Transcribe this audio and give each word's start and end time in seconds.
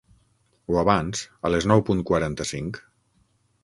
O 0.73 0.79
abans, 0.83 1.23
a 1.49 1.53
les 1.57 1.69
nou 1.73 1.87
punt 1.91 2.05
quaranta-cinc. 2.11 2.85